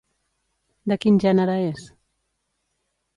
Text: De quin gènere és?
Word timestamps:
De 0.91 0.97
quin 1.03 1.19
gènere 1.25 1.57
és? 1.67 1.83